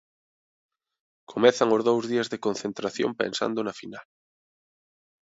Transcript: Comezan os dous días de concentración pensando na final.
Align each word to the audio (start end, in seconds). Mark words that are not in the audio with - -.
Comezan 1.31 1.69
os 1.75 1.85
dous 1.89 2.05
días 2.11 2.27
de 2.31 2.41
concentración 2.45 3.09
pensando 3.21 3.59
na 3.63 3.77
final. 3.81 4.05